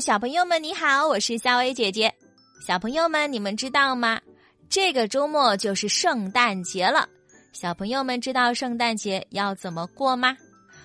[0.00, 2.12] 小朋友们你好，我是夏薇姐姐。
[2.60, 4.20] 小朋友们，你们知道吗？
[4.68, 7.08] 这个周末就是圣诞节了。
[7.52, 10.36] 小朋友们知道圣诞节要怎么过吗？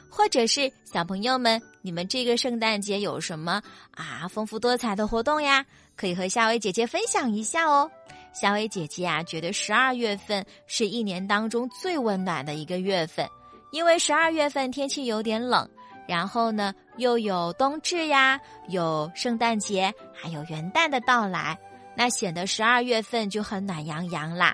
[0.09, 3.61] 或者是小朋友们，你们这个圣诞节有什么
[3.91, 5.65] 啊丰富多彩的活动呀？
[5.97, 7.89] 可以和夏薇姐姐分享一下哦。
[8.31, 13.27] 夏薇姐姐啊，觉得十二月份是一年当中最温暖的一个月份，
[13.71, 15.67] 因为十二月份天气有点冷。
[16.11, 21.57] 然后呢，又有冬至呀，有圣诞节，还有元旦的到来，
[21.95, 24.53] 那显得十二月份就很暖洋洋啦。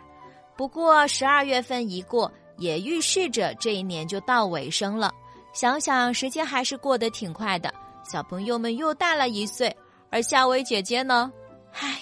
[0.55, 5.11] 不过十二月份一过，也预示着这一年就到尾声了。
[5.51, 9.75] 想想时间还是过得挺快的，小朋友们又大了一岁，
[10.11, 11.31] 而夏薇姐姐呢，
[11.73, 11.99] 唉，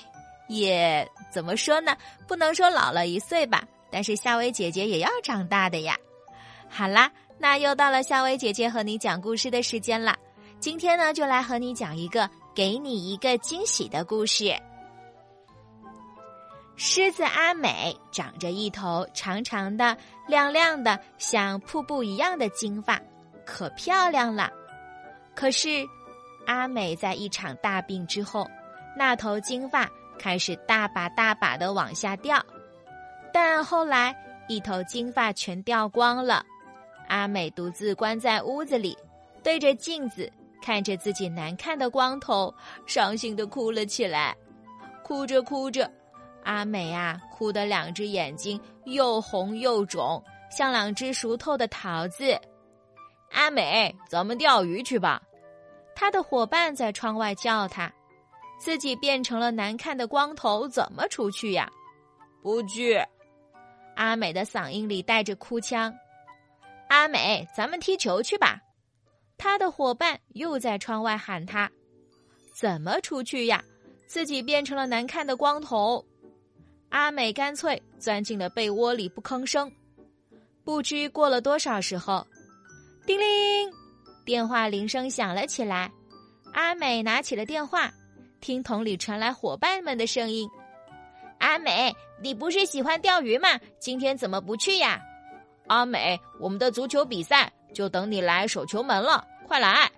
[0.49, 1.95] 也怎么说呢？
[2.27, 5.97] 不能说老了一岁吧，但是夏薇姐姐也要长大的呀。
[6.67, 7.09] 好啦。
[7.37, 10.15] 那又到了夏薇姐姐和你讲故事的时间了。
[10.59, 14.55] 今天呢，就来和你讲一个给你一个惊喜的故事。
[16.77, 19.95] 狮子阿美长着一头长长的、
[20.27, 22.99] 亮亮的、像瀑布一样的金发，
[23.45, 24.51] 可漂亮了。
[25.33, 25.85] 可是，
[26.47, 28.45] 阿美在一场大病之后，
[28.97, 32.43] 那头金发开始大把大把的往下掉，
[33.31, 34.15] 但后来
[34.47, 36.45] 一头金发全掉光了。
[37.07, 38.97] 阿美独自关在屋子里，
[39.43, 42.53] 对着镜子看着自己难看的光头，
[42.85, 44.35] 伤心的哭了起来。
[45.03, 45.91] 哭着哭着，
[46.43, 52.39] 阿美啊，哭得两只眼睛又红又肿，像两只熟透的桃子。
[53.31, 55.21] 阿美，咱们钓鱼去吧。
[55.95, 57.93] 他的伙伴在窗外叫他，
[58.59, 61.69] 自己变成了难看的光头，怎么出去呀？
[62.41, 62.99] 不去。
[63.95, 65.93] 阿美的嗓音里带着哭腔。
[67.05, 68.59] 阿美，咱们踢球去吧。
[69.37, 71.69] 他的伙伴又在窗外喊他
[72.51, 73.63] ：“怎么出去呀？
[74.07, 76.03] 自己变成了难看的光头。”
[76.89, 79.71] 阿美干脆钻进了被窝里不吭声。
[80.63, 82.25] 不知过了多少时候，
[83.05, 83.71] 叮铃，
[84.25, 85.91] 电话铃声响了起来。
[86.53, 87.93] 阿美拿起了电话，
[88.41, 90.49] 听筒里传来伙伴们的声音
[91.37, 93.59] ：“阿美，你不是喜欢钓鱼吗？
[93.79, 94.99] 今天怎么不去呀？”
[95.67, 99.91] 阿美，我们的足球比赛就等你来守球门了，快来！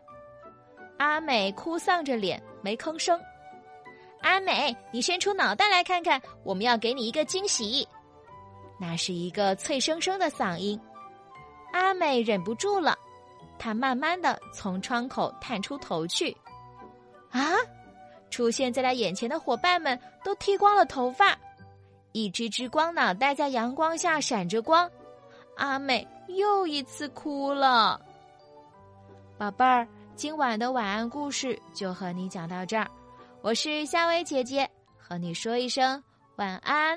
[0.98, 3.20] 阿美哭丧着脸，没吭声。
[4.22, 7.88] 阿美，你伸出脑袋来看看，我们要给你一个惊喜。
[8.80, 10.80] 那是一个脆生生的嗓音。
[11.74, 12.98] 阿美忍不住了，
[13.60, 16.36] 她慢慢的从窗口探出头去。
[17.30, 17.42] 啊！
[18.30, 21.38] 出现在他眼前的伙伴们都剃光了头发，
[22.12, 24.90] 一只只光脑袋在阳光下闪着光。
[25.58, 28.00] 阿美又一次哭了，
[29.40, 32.88] 宝贝儿，今晚的晚安故事就和你讲到这儿。
[33.42, 36.02] 我是夏薇姐姐，和你说一声
[36.36, 36.96] 晚安。